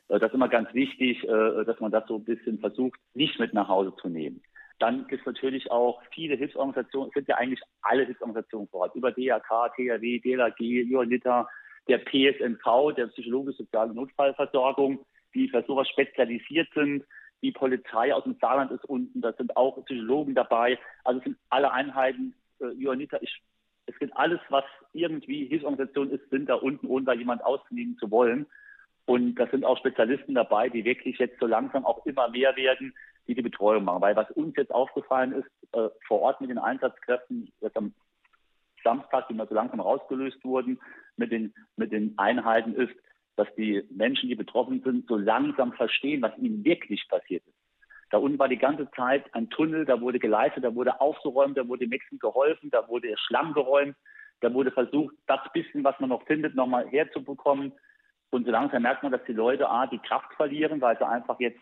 Äh, 0.08 0.18
das 0.18 0.30
ist 0.30 0.34
immer 0.34 0.48
ganz 0.48 0.72
wichtig, 0.74 1.22
äh, 1.24 1.64
dass 1.64 1.78
man 1.80 1.92
das 1.92 2.06
so 2.08 2.16
ein 2.16 2.24
bisschen 2.24 2.58
versucht, 2.58 2.98
nicht 3.14 3.38
mit 3.38 3.54
nach 3.54 3.68
Hause 3.68 3.94
zu 4.00 4.08
nehmen. 4.08 4.42
Dann 4.78 5.06
gibt 5.06 5.22
es 5.22 5.26
natürlich 5.26 5.70
auch 5.70 6.02
viele 6.12 6.36
Hilfsorganisationen, 6.36 7.08
es 7.08 7.14
sind 7.14 7.28
ja 7.28 7.36
eigentlich 7.36 7.62
alle 7.82 8.04
Hilfsorganisationen 8.04 8.68
vor 8.68 8.80
Ort, 8.80 8.94
über 8.94 9.10
DRK, 9.10 9.72
THW, 9.74 10.18
DLAG, 10.20 10.60
Ionita, 10.60 11.48
der 11.88 11.98
PSNV, 11.98 12.94
der 12.96 13.06
psychologisch-sozialen 13.08 13.94
Notfallversorgung, 13.94 15.04
die 15.34 15.48
für 15.48 15.64
sowas 15.66 15.88
spezialisiert 15.88 16.68
sind. 16.74 17.04
Die 17.42 17.52
Polizei 17.52 18.12
aus 18.12 18.24
dem 18.24 18.36
Saarland 18.40 18.72
ist 18.72 18.84
unten, 18.84 19.20
da 19.20 19.32
sind 19.32 19.56
auch 19.56 19.82
Psychologen 19.84 20.34
dabei. 20.34 20.78
Also 21.04 21.18
es 21.18 21.24
sind 21.24 21.38
alle 21.48 21.72
Einheiten, 21.72 22.34
äh, 22.60 22.72
Ionita, 22.72 23.18
ich, 23.20 23.42
es 23.86 23.98
gibt 23.98 24.16
alles, 24.16 24.40
was 24.48 24.64
irgendwie 24.92 25.46
Hilfsorganisation 25.46 26.10
ist, 26.10 26.28
sind 26.30 26.48
da 26.48 26.54
unten, 26.54 26.86
ohne 26.86 27.06
da 27.06 27.12
jemand 27.12 27.44
ausnehmen 27.44 27.96
zu 27.98 28.10
wollen. 28.10 28.46
Und 29.06 29.36
da 29.36 29.46
sind 29.46 29.64
auch 29.64 29.78
Spezialisten 29.78 30.34
dabei, 30.34 30.68
die 30.68 30.84
wirklich 30.84 31.18
jetzt 31.18 31.38
so 31.38 31.46
langsam 31.46 31.84
auch 31.84 32.04
immer 32.04 32.28
mehr 32.28 32.56
werden, 32.56 32.92
die 33.26 33.34
die 33.34 33.42
Betreuung 33.42 33.84
machen. 33.84 34.02
Weil 34.02 34.16
was 34.16 34.30
uns 34.32 34.56
jetzt 34.56 34.72
aufgefallen 34.72 35.32
ist, 35.32 35.74
äh, 35.74 35.88
vor 36.06 36.20
Ort 36.20 36.40
mit 36.40 36.50
den 36.50 36.58
Einsatzkräften, 36.58 37.52
jetzt 37.60 37.76
am 37.76 37.94
Samstag, 38.82 39.28
die 39.28 39.34
mal 39.34 39.48
so 39.48 39.54
langsam 39.54 39.80
rausgelöst 39.80 40.44
wurden, 40.44 40.78
mit 41.16 41.32
den, 41.32 41.52
mit 41.76 41.92
den 41.92 42.16
Einheiten 42.18 42.74
ist, 42.74 42.94
dass 43.36 43.48
die 43.56 43.84
Menschen, 43.90 44.28
die 44.28 44.34
betroffen 44.34 44.82
sind, 44.82 45.08
so 45.08 45.16
langsam 45.16 45.72
verstehen, 45.72 46.22
was 46.22 46.36
ihnen 46.38 46.64
wirklich 46.64 47.06
passiert 47.08 47.44
ist. 47.46 47.56
Da 48.10 48.18
unten 48.18 48.38
war 48.38 48.48
die 48.48 48.56
ganze 48.56 48.88
Zeit 48.92 49.24
ein 49.34 49.50
Tunnel, 49.50 49.84
da 49.84 50.00
wurde 50.00 50.18
geleistet, 50.18 50.64
da 50.64 50.74
wurde 50.74 51.00
aufgeräumt, 51.00 51.58
da 51.58 51.66
wurde 51.66 51.86
Menschen 51.86 52.18
geholfen, 52.18 52.70
da 52.70 52.88
wurde 52.88 53.14
Schlamm 53.18 53.52
geräumt, 53.52 53.96
da 54.40 54.52
wurde 54.54 54.70
versucht, 54.70 55.14
das 55.26 55.40
bisschen, 55.52 55.82
was 55.82 55.98
man 55.98 56.10
noch 56.10 56.24
findet, 56.26 56.54
nochmal 56.54 56.88
herzubekommen. 56.88 57.72
Und 58.30 58.44
so 58.44 58.52
langsam 58.52 58.82
merkt 58.82 59.02
man, 59.02 59.12
dass 59.12 59.24
die 59.24 59.32
Leute 59.32 59.68
A, 59.68 59.86
die 59.86 59.98
Kraft 59.98 60.32
verlieren, 60.34 60.80
weil 60.80 60.96
sie 60.98 61.06
einfach 61.06 61.40
jetzt 61.40 61.60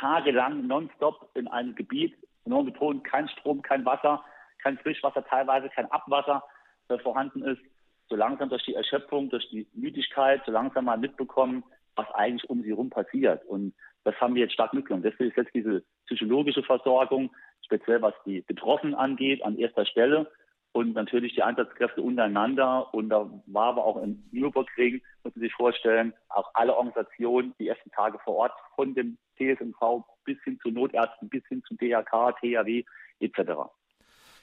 tagelang 0.00 0.66
nonstop 0.66 1.30
in 1.34 1.48
einem 1.48 1.74
Gebiet, 1.74 2.16
nur 2.44 2.64
betont, 2.64 3.04
kein 3.04 3.28
Strom, 3.28 3.62
kein 3.62 3.84
Wasser, 3.84 4.24
kein 4.62 4.78
Frischwasser, 4.78 5.24
teilweise 5.24 5.68
kein 5.68 5.90
Abwasser 5.90 6.42
äh, 6.88 6.98
vorhanden 6.98 7.42
ist. 7.42 7.60
so 8.08 8.16
langsam 8.16 8.50
durch 8.50 8.64
die 8.64 8.74
Erschöpfung, 8.74 9.30
durch 9.30 9.48
die 9.48 9.66
Müdigkeit, 9.72 10.42
so 10.44 10.52
langsam 10.52 10.84
mal 10.84 10.98
mitbekommen, 10.98 11.64
was 11.96 12.10
eigentlich 12.12 12.48
um 12.50 12.62
sie 12.62 12.68
herum 12.68 12.90
passiert. 12.90 13.44
Und 13.46 13.74
das 14.04 14.14
haben 14.20 14.34
wir 14.34 14.42
jetzt 14.42 14.52
stark 14.52 14.74
mitgenommen. 14.74 15.02
Deswegen 15.02 15.30
ist 15.30 15.36
jetzt 15.36 15.54
diese 15.54 15.82
psychologische 16.06 16.62
Versorgung, 16.62 17.30
speziell 17.64 18.02
was 18.02 18.14
die 18.26 18.42
Betroffenen 18.42 18.94
angeht, 18.94 19.42
an 19.44 19.56
erster 19.56 19.86
Stelle. 19.86 20.30
Und 20.72 20.94
natürlich 20.94 21.34
die 21.34 21.42
Einsatzkräfte 21.42 22.00
untereinander. 22.00 22.92
Und 22.94 23.10
da 23.10 23.30
war 23.46 23.66
aber 23.66 23.84
auch 23.84 24.02
im 24.02 24.22
Nürburgring, 24.32 25.02
muss 25.22 25.34
man 25.34 25.42
sich 25.42 25.52
vorstellen, 25.52 26.14
auch 26.30 26.50
alle 26.54 26.74
Organisationen 26.74 27.54
die 27.58 27.68
ersten 27.68 27.90
Tage 27.90 28.18
vor 28.24 28.36
Ort 28.36 28.52
von 28.74 28.94
dem 28.94 29.18
TSMV 29.36 30.04
bis 30.24 30.42
hin 30.44 30.58
zu 30.62 30.70
Notärzten, 30.70 31.28
bis 31.28 31.44
hin 31.46 31.62
zum 31.66 31.76
DRK, 31.76 32.36
THW 32.40 32.84
etc. 33.20 33.52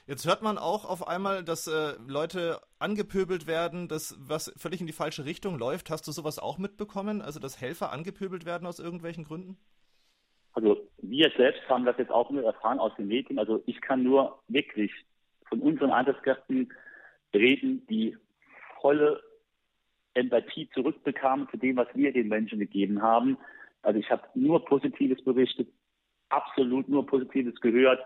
Jetzt 0.06 0.26
hört 0.26 0.42
man 0.42 0.58
auch 0.58 0.84
auf 0.88 1.06
einmal, 1.06 1.44
dass 1.44 1.66
äh, 1.66 1.92
Leute 2.06 2.60
angepöbelt 2.78 3.46
werden, 3.46 3.86
dass 3.86 4.16
was 4.18 4.52
völlig 4.56 4.80
in 4.80 4.86
die 4.86 4.92
falsche 4.92 5.24
Richtung 5.24 5.58
läuft. 5.58 5.90
Hast 5.90 6.06
du 6.08 6.12
sowas 6.12 6.38
auch 6.38 6.58
mitbekommen? 6.58 7.22
Also, 7.22 7.38
dass 7.38 7.60
Helfer 7.60 7.92
angepöbelt 7.92 8.44
werden 8.44 8.66
aus 8.66 8.80
irgendwelchen 8.80 9.24
Gründen? 9.24 9.56
Also, 10.52 10.88
wir 10.98 11.30
selbst 11.36 11.62
haben 11.68 11.84
das 11.84 11.96
jetzt 11.98 12.10
auch 12.10 12.30
nur 12.30 12.42
erfahren 12.42 12.80
aus 12.80 12.92
den 12.96 13.06
Medien. 13.06 13.38
Also, 13.38 13.62
ich 13.66 13.80
kann 13.80 14.02
nur 14.02 14.42
wirklich 14.48 14.90
von 15.50 15.60
unseren 15.60 15.90
Einsatzkräften 15.90 16.72
reden, 17.34 17.86
die 17.88 18.16
volle 18.80 19.20
Empathie 20.14 20.68
zurückbekamen 20.72 21.48
zu 21.50 21.58
dem, 21.58 21.76
was 21.76 21.88
wir 21.94 22.12
den 22.12 22.28
Menschen 22.28 22.58
gegeben 22.58 23.02
haben. 23.02 23.36
Also, 23.82 24.00
ich 24.00 24.10
habe 24.10 24.22
nur 24.34 24.64
Positives 24.64 25.22
berichtet, 25.22 25.68
absolut 26.30 26.88
nur 26.88 27.06
Positives 27.06 27.60
gehört 27.60 28.00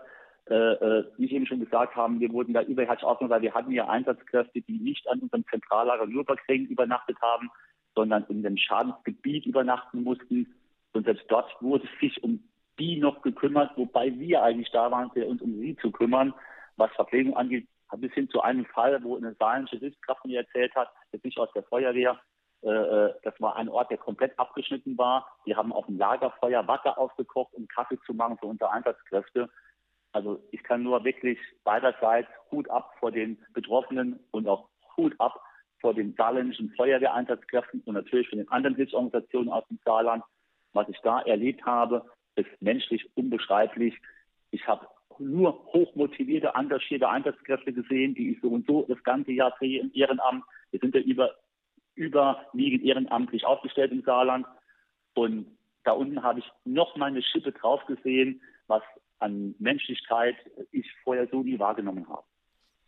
äh, 0.47 0.73
äh, 0.73 1.05
wie 1.17 1.25
ich 1.25 1.31
eben 1.31 1.47
schon 1.47 1.59
gesagt 1.59 1.95
habe, 1.95 2.19
wir 2.19 2.31
wurden 2.31 2.53
da 2.53 2.61
überherzig 2.61 3.03
aufgenommen, 3.03 3.33
weil 3.33 3.41
wir 3.41 3.55
hatten 3.55 3.71
ja 3.71 3.87
Einsatzkräfte, 3.87 4.61
die 4.61 4.77
nicht 4.77 5.07
an 5.09 5.19
unserem 5.19 5.43
Zentrallager 5.47 6.05
Nürburgring 6.05 6.67
übernachtet 6.67 7.19
haben, 7.19 7.49
sondern 7.95 8.25
in 8.29 8.43
dem 8.43 8.55
Schadensgebiet 8.55 9.47
übernachten 9.47 10.03
mussten. 10.03 10.53
Und 10.93 11.05
selbst 11.05 11.25
dort 11.29 11.49
wurde 11.61 11.87
sich 11.99 12.23
um 12.23 12.43
die 12.77 12.97
noch 12.97 13.23
gekümmert, 13.23 13.71
wobei 13.75 14.13
wir 14.19 14.43
eigentlich 14.43 14.69
da 14.69 14.91
waren, 14.91 15.09
uns 15.09 15.41
um 15.41 15.59
sie 15.59 15.77
zu 15.77 15.91
kümmern, 15.91 16.31
was 16.77 16.91
Verpflegung 16.93 17.35
angeht, 17.35 17.67
bis 17.97 18.13
hin 18.13 18.29
zu 18.29 18.41
einem 18.41 18.65
Fall, 18.65 19.03
wo 19.03 19.15
eine 19.15 19.33
saarländische 19.35 19.77
Hilfskraft 19.77 20.25
mir 20.25 20.39
erzählt 20.39 20.75
hat, 20.75 20.89
jetzt 21.11 21.23
nicht 21.23 21.37
aus 21.37 21.51
der 21.53 21.63
Feuerwehr, 21.63 22.19
äh, 22.65 22.69
äh, 22.69 23.13
das 23.23 23.39
war 23.39 23.55
ein 23.55 23.69
Ort, 23.69 23.91
der 23.91 23.97
komplett 23.97 24.37
abgeschnitten 24.39 24.97
war. 24.97 25.27
Wir 25.45 25.55
haben 25.55 25.71
auf 25.71 25.85
dem 25.85 25.97
Lagerfeuer 25.97 26.67
Wasser 26.67 26.97
aufgekocht, 26.97 27.53
um 27.53 27.67
Kaffee 27.67 27.99
zu 28.05 28.13
machen 28.13 28.37
für 28.39 28.47
unsere 28.47 28.71
Einsatzkräfte. 28.71 29.49
Also 30.11 30.41
ich 30.51 30.63
kann 30.63 30.81
nur 30.81 31.03
wirklich 31.03 31.37
beiderseits 31.63 32.29
Hut 32.51 32.69
ab 32.69 32.95
vor 32.99 33.11
den 33.11 33.37
Betroffenen 33.53 34.19
und 34.31 34.47
auch 34.47 34.69
Hut 34.97 35.13
ab 35.19 35.39
vor 35.79 35.93
den 35.93 36.15
saarländischen 36.15 36.73
Feuerwehreinsatzkräften 36.75 37.81
und 37.81 37.93
natürlich 37.93 38.29
von 38.29 38.39
den 38.39 38.49
anderen 38.49 38.75
Hilfsorganisationen 38.75 39.51
aus 39.51 39.67
dem 39.67 39.79
Saarland. 39.85 40.23
Was 40.73 40.89
ich 40.89 40.99
da 41.03 41.21
erlebt 41.21 41.63
habe, 41.65 42.09
ist 42.35 42.49
menschlich 42.61 43.15
unbeschreiblich. 43.15 44.01
Ich 44.51 44.67
habe 44.67 44.87
nur 45.19 45.65
hochmotivierte, 45.73 46.51
engagierte 46.55 47.09
Einsatzkräfte 47.09 47.73
gesehen, 47.73 48.15
die 48.15 48.31
ich 48.31 48.41
so 48.41 48.49
und 48.49 48.65
so 48.67 48.85
das 48.87 49.01
ganze 49.03 49.31
Jahr 49.31 49.55
sehe 49.59 49.81
im 49.81 49.91
Ehrenamt. 49.93 50.43
Wir 50.71 50.79
sind 50.79 50.95
ja 50.95 51.01
über, 51.01 51.31
überwiegend 51.95 52.83
ehrenamtlich 52.83 53.45
aufgestellt 53.45 53.91
im 53.91 54.03
Saarland. 54.03 54.45
Und 55.13 55.47
da 55.83 55.91
unten 55.91 56.23
habe 56.23 56.39
ich 56.39 56.45
noch 56.65 56.95
mal 56.95 57.07
eine 57.07 57.23
Schippe 57.23 57.51
drauf 57.51 57.85
gesehen, 57.85 58.41
was 58.67 58.83
an 59.19 59.55
Menschlichkeit 59.59 60.35
ich 60.71 60.91
vorher 61.03 61.27
so 61.27 61.41
nie 61.41 61.59
wahrgenommen 61.59 62.07
habe. 62.09 62.23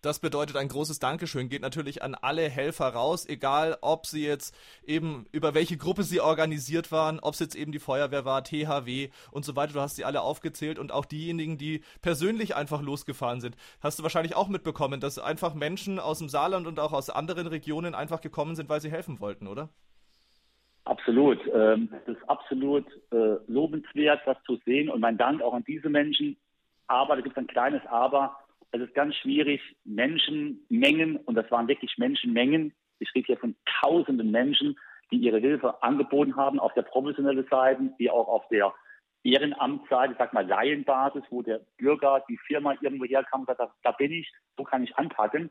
Das 0.01 0.19
bedeutet 0.19 0.57
ein 0.57 0.67
großes 0.67 0.99
Dankeschön 0.99 1.49
geht 1.49 1.63
natürlich 1.63 2.03
an 2.03 2.13
alle 2.13 2.47
Helfer 2.49 2.89
raus, 2.89 3.27
egal 3.27 3.77
ob 3.81 4.05
sie 4.05 4.25
jetzt 4.25 4.55
eben 4.85 5.25
über 5.31 5.55
welche 5.55 5.75
Gruppe 5.75 6.03
sie 6.03 6.21
organisiert 6.21 6.91
waren, 6.91 7.19
ob 7.19 7.33
es 7.33 7.39
jetzt 7.39 7.55
eben 7.55 7.71
die 7.71 7.79
Feuerwehr 7.79 8.23
war, 8.23 8.43
THW 8.43 9.09
und 9.31 9.43
so 9.43 9.55
weiter. 9.55 9.73
Du 9.73 9.81
hast 9.81 9.95
sie 9.95 10.05
alle 10.05 10.21
aufgezählt 10.21 10.77
und 10.77 10.91
auch 10.91 11.05
diejenigen, 11.05 11.57
die 11.57 11.81
persönlich 12.03 12.55
einfach 12.55 12.81
losgefahren 12.83 13.41
sind. 13.41 13.55
Hast 13.81 13.97
du 13.97 14.03
wahrscheinlich 14.03 14.35
auch 14.35 14.49
mitbekommen, 14.49 14.99
dass 14.99 15.17
einfach 15.17 15.55
Menschen 15.55 15.99
aus 15.99 16.19
dem 16.19 16.29
Saarland 16.29 16.67
und 16.67 16.79
auch 16.79 16.93
aus 16.93 17.09
anderen 17.09 17.47
Regionen 17.47 17.95
einfach 17.95 18.21
gekommen 18.21 18.55
sind, 18.55 18.69
weil 18.69 18.81
sie 18.81 18.91
helfen 18.91 19.19
wollten, 19.19 19.47
oder? 19.47 19.69
Absolut. 20.85 21.39
Ähm, 21.53 21.89
es 21.91 22.15
ist 22.15 22.29
absolut 22.29 22.85
äh, 23.11 23.37
lobenswert, 23.47 24.21
das 24.25 24.37
zu 24.45 24.57
sehen. 24.65 24.89
Und 24.89 25.01
mein 25.01 25.17
Dank 25.17 25.41
auch 25.41 25.53
an 25.53 25.65
diese 25.67 25.89
Menschen. 25.89 26.37
Aber 26.87 27.15
da 27.15 27.21
gibt 27.21 27.35
es 27.35 27.41
ein 27.41 27.47
kleines 27.47 27.81
Aber. 27.87 28.37
Es 28.77 28.89
ist 28.89 28.93
ganz 28.93 29.15
schwierig, 29.15 29.59
Menschenmengen, 29.85 31.17
und 31.17 31.33
das 31.33 31.49
waren 31.49 31.67
wirklich 31.67 31.97
Menschenmengen, 31.97 32.73
ich 32.99 33.09
rede 33.15 33.25
hier 33.25 33.37
von 33.37 33.55
tausenden 33.81 34.29
Menschen, 34.29 34.77
die 35.11 35.17
ihre 35.17 35.39
Hilfe 35.39 35.81
angeboten 35.81 36.35
haben, 36.35 36.59
auf 36.59 36.73
der 36.75 36.83
professionellen 36.83 37.47
Seite, 37.49 37.91
wie 37.97 38.11
auch 38.11 38.27
auf 38.27 38.47
der 38.49 38.71
Ehrenamtsseite, 39.23 40.11
ich 40.13 40.19
sag 40.19 40.31
mal 40.33 40.45
Laienbasis, 40.45 41.23
wo 41.31 41.41
der 41.41 41.61
Bürger, 41.79 42.23
die 42.29 42.37
Firma 42.45 42.75
irgendwo 42.81 43.05
herkam 43.05 43.41
und 43.41 43.47
sagt, 43.47 43.61
da, 43.61 43.73
da 43.81 43.91
bin 43.93 44.11
ich, 44.11 44.31
so 44.57 44.63
kann 44.63 44.83
ich 44.83 44.95
anpacken. 44.95 45.49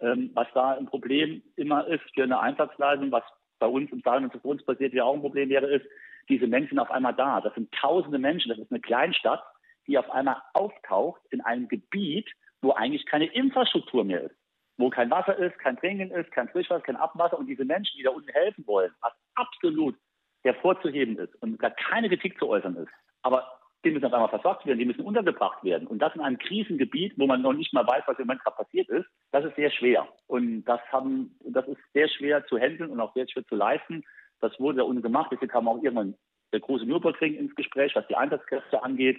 Ähm, 0.00 0.30
was 0.34 0.48
da 0.52 0.72
ein 0.72 0.86
Problem 0.86 1.42
immer 1.56 1.86
ist 1.86 2.04
für 2.14 2.24
eine 2.24 2.40
Einsatzleistung, 2.40 3.10
was 3.10 3.24
bei 3.58 3.68
uns 3.68 3.90
im 3.90 4.02
Saarland 4.02 4.34
und 4.34 4.40
für 4.42 4.48
uns 4.48 4.62
passiert 4.64 4.92
ja 4.92 5.04
auch 5.04 5.14
ein 5.14 5.20
Problem 5.20 5.48
wäre, 5.48 5.66
ist, 5.66 5.86
diese 6.28 6.46
Menschen 6.46 6.78
auf 6.78 6.90
einmal 6.90 7.14
da. 7.14 7.40
Das 7.40 7.54
sind 7.54 7.72
tausende 7.72 8.18
Menschen, 8.18 8.50
das 8.50 8.58
ist 8.58 8.70
eine 8.70 8.80
Kleinstadt, 8.80 9.42
die 9.86 9.98
auf 9.98 10.10
einmal 10.10 10.42
auftaucht 10.54 11.20
in 11.30 11.40
einem 11.40 11.68
Gebiet, 11.68 12.30
wo 12.62 12.72
eigentlich 12.72 13.06
keine 13.06 13.26
Infrastruktur 13.26 14.04
mehr 14.04 14.22
ist. 14.22 14.36
Wo 14.76 14.90
kein 14.90 15.10
Wasser 15.10 15.36
ist, 15.36 15.58
kein 15.58 15.76
Trinken 15.76 16.10
ist, 16.10 16.30
kein 16.32 16.48
Frischwasser, 16.48 16.82
kein 16.82 16.96
Abwasser 16.96 17.38
und 17.38 17.46
diese 17.46 17.64
Menschen, 17.64 17.96
die 17.98 18.02
da 18.02 18.10
unten 18.10 18.30
helfen 18.30 18.66
wollen, 18.66 18.92
was 19.00 19.12
absolut 19.34 19.96
hervorzuheben 20.42 21.18
ist 21.18 21.34
und 21.42 21.58
gar 21.58 21.70
keine 21.70 22.08
Kritik 22.08 22.38
zu 22.38 22.48
äußern 22.48 22.76
ist. 22.76 22.90
Aber 23.22 23.60
die 23.84 23.90
müssen 23.90 24.04
auf 24.06 24.12
einmal 24.12 24.28
versorgt 24.28 24.66
werden, 24.66 24.78
die 24.78 24.84
müssen 24.84 25.04
untergebracht 25.04 25.64
werden. 25.64 25.86
Und 25.86 26.00
das 26.00 26.14
in 26.14 26.20
einem 26.20 26.38
Krisengebiet, 26.38 27.14
wo 27.16 27.26
man 27.26 27.40
noch 27.40 27.52
nicht 27.52 27.72
mal 27.72 27.86
weiß, 27.86 28.04
was 28.06 28.18
im 28.18 28.26
Moment 28.26 28.42
gerade 28.42 28.56
passiert 28.56 28.88
ist, 28.88 29.06
das 29.32 29.44
ist 29.44 29.56
sehr 29.56 29.70
schwer. 29.70 30.06
Und 30.26 30.64
das 30.64 30.80
haben, 30.92 31.36
das 31.44 31.66
ist 31.66 31.80
sehr 31.94 32.08
schwer 32.08 32.44
zu 32.46 32.58
handeln 32.58 32.90
und 32.90 33.00
auch 33.00 33.14
sehr 33.14 33.26
schwer 33.28 33.44
zu 33.46 33.54
leisten. 33.54 34.04
Das 34.40 34.58
wurde 34.60 34.78
da 34.78 34.84
unten 34.84 35.02
gemacht. 35.02 35.30
Deswegen 35.32 35.50
kam 35.50 35.68
auch 35.68 35.82
irgendwann 35.82 36.14
der 36.52 36.60
große 36.60 36.84
Nürburgring 36.84 37.34
ins 37.34 37.54
Gespräch, 37.54 37.94
was 37.94 38.06
die 38.08 38.16
Einsatzkräfte 38.16 38.82
angeht. 38.82 39.18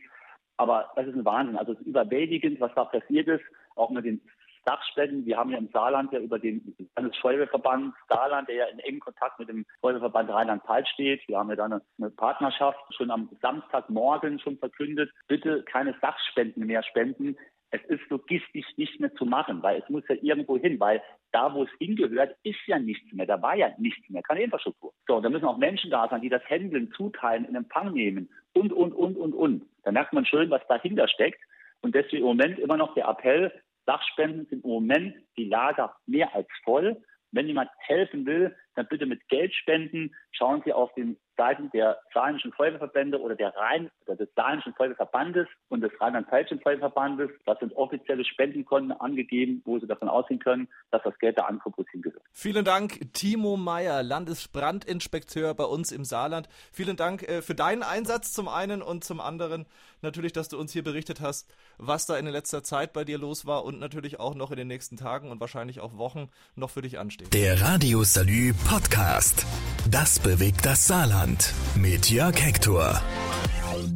Aber 0.62 0.92
das 0.96 1.08
ist 1.08 1.16
ein 1.16 1.26
Wahnsinn. 1.26 1.58
Also 1.58 1.72
es 1.72 1.80
ist 1.80 1.88
überwältigend, 1.88 2.62
was 2.62 2.72
da 2.76 2.86
passiert 2.86 3.28
ist, 3.28 3.44
auch 3.76 3.90
mit 3.90 4.06
den 4.06 4.22
Dachspenden. 4.64 5.26
Wir 5.26 5.38
haben 5.38 5.50
ja 5.50 5.58
im 5.58 5.70
Saarland 5.74 6.14
ja 6.14 6.20
über 6.20 6.38
den 6.38 6.76
Landesfeuerwehrverband 6.96 7.96
Saarland, 8.08 8.48
der 8.48 8.56
ja 8.58 8.66
in 8.66 8.78
engem 8.78 9.00
Kontakt 9.00 9.40
mit 9.40 9.50
dem 9.50 9.66
Feuerwehrverband 9.82 10.30
Rheinland-Pfalz 10.30 10.88
steht. 10.90 11.28
Wir 11.28 11.40
haben 11.40 11.50
ja 11.50 11.56
da 11.56 11.66
eine, 11.66 11.82
eine, 11.98 12.12
Partnerschaft 12.12 12.78
schon 12.96 13.10
am 13.10 13.28
Samstagmorgen 13.42 14.38
schon 14.38 14.60
verkündet. 14.60 15.10
Bitte 15.28 15.64
keine 15.64 15.96
Sachspenden 16.00 16.68
mehr 16.68 16.84
spenden. 16.84 17.36
Es 17.72 17.82
ist 17.86 18.08
logistisch 18.12 18.68
nicht 18.78 19.00
mehr 19.00 19.16
zu 19.16 19.26
machen, 19.26 19.64
weil 19.64 19.82
es 19.82 19.90
muss 19.90 20.04
ja 20.10 20.16
irgendwo 20.22 20.60
hin, 20.60 20.80
weil 20.80 21.02
da, 21.32 21.56
wo 21.56 21.64
es 21.64 21.70
hingehört, 21.80 22.36
ist 22.44 22.60
ja 22.68 22.78
nichts 22.78 23.12
mehr. 23.14 23.26
Da 23.26 23.42
war 23.42 23.56
ja 23.56 23.72
nichts 23.80 24.08
mehr, 24.12 24.22
keine 24.22 24.44
Infrastruktur. 24.44 24.94
So, 25.08 25.22
da 25.22 25.30
müssen 25.30 25.46
auch 25.46 25.58
Menschen 25.58 25.90
da 25.90 26.08
sein, 26.08 26.22
die 26.22 26.30
das 26.30 26.48
Handeln, 26.48 26.92
zuteilen, 26.92 27.46
in 27.46 27.56
Empfang 27.56 27.94
nehmen 27.94 28.30
und, 28.54 28.74
und, 28.74 28.94
und, 28.94 29.18
und, 29.18 29.34
und. 29.34 29.66
Da 29.84 29.92
merkt 29.92 30.14
man 30.14 30.26
schön, 30.26 30.50
was 30.50 30.62
dahinter 30.68 31.08
steckt. 31.08 31.40
Und 31.82 31.96
deswegen 31.96 32.24
im 32.24 32.28
Moment 32.28 32.60
immer 32.60 32.78
noch 32.78 32.94
der 32.94 33.08
Appell, 33.08 33.52
Sachspenden 33.86 34.46
sind 34.48 34.64
im 34.64 34.70
Moment 34.70 35.16
die 35.38 35.46
Lager 35.46 35.96
mehr 36.06 36.34
als 36.36 36.48
voll. 36.64 37.02
Wenn 37.32 37.48
jemand 37.48 37.70
helfen 37.78 38.26
will, 38.26 38.56
dann 38.76 38.88
bitte 38.88 39.06
mit 39.06 39.28
Geld 39.30 39.54
spenden. 39.54 40.14
Schauen 40.32 40.62
Sie 40.66 40.74
auf 40.74 40.94
den 40.94 41.18
Seiten 41.42 41.72
der 41.72 41.98
Saarländischen 42.14 42.54
Feuerwehrverbände 42.54 43.20
oder 43.20 43.36
der 43.36 43.56
Rhein 43.56 43.90
oder 44.06 44.16
des 44.16 44.30
Saarländischen 44.36 44.76
Feuerwehrverbandes 44.76 45.48
und 45.70 45.82
des 45.82 45.92
Rheinland-Pfälzischen 46.00 46.62
Feuerwehrverbandes. 46.62 47.32
Das 47.48 47.58
sind 47.58 47.74
offizielle 47.76 48.24
Spendenkonten 48.24 48.92
angegeben, 48.92 49.64
wo 49.66 49.80
Sie 49.80 49.88
davon 49.88 50.08
ausgehen 50.08 50.40
können, 50.40 50.68
dass 50.92 51.02
das 51.02 51.18
Geld 51.18 51.40
da 51.40 51.46
ankommt, 51.46 51.80
wo 51.80 51.82
es 51.82 51.90
hingehört. 51.90 52.22
Vielen 52.32 52.64
Dank, 52.64 53.12
Timo 53.14 53.58
Meyer, 53.58 54.04
Landesbrandinspekteur 54.04 55.56
bei 55.56 55.64
uns 55.64 55.92
im 55.92 56.06
Saarland. 56.06 56.48
Vielen 56.72 56.96
Dank 56.96 57.24
äh, 57.24 57.42
für 57.42 57.56
deinen 57.56 57.82
Einsatz 57.82 58.34
zum 58.34 58.48
einen 58.48 58.84
und 58.84 59.04
zum 59.04 59.20
anderen 59.20 59.66
natürlich, 60.04 60.34
dass 60.34 60.48
du 60.48 60.60
uns 60.60 60.72
hier 60.72 60.84
berichtet 60.84 61.22
hast, 61.22 61.52
was 61.80 62.06
da 62.06 62.18
in 62.18 62.28
letzter 62.28 62.64
Zeit 62.64 62.94
bei 62.94 63.04
dir 63.04 63.18
los 63.18 63.48
war 63.48 63.66
und 63.66 63.80
natürlich 63.80 64.20
auch 64.20 64.36
noch 64.36 64.52
in 64.52 64.58
den 64.58 64.68
nächsten 64.68 64.96
Tagen 64.96 65.32
und 65.32 65.40
wahrscheinlich 65.40 65.80
auch 65.80 65.98
Wochen 65.98 66.30
noch 66.56 66.70
für 66.70 66.84
dich 66.84 67.00
ansteht. 67.00 67.34
Der 67.34 67.60
Radio 67.62 68.04
Salü 68.04 68.54
Podcast. 68.70 69.46
Das 69.90 70.20
bewegt 70.20 70.66
das 70.66 70.86
Saarland 70.86 71.31
mit 71.76 72.10
Jörg 72.10 72.36
Hector. 72.44 73.02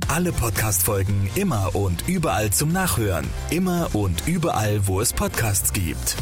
Alle 0.08 0.32
Podcast-Folgen 0.32 1.30
immer 1.36 1.76
und 1.76 2.08
überall 2.08 2.52
zum 2.52 2.72
Nachhören. 2.72 3.26
Immer 3.50 3.90
und 3.94 4.28
überall, 4.28 4.88
wo 4.88 5.02
es 5.02 5.14
Podcasts 5.14 5.74
gibt. 5.74 6.18